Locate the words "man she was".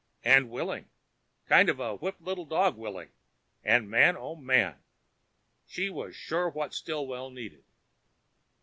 4.35-6.15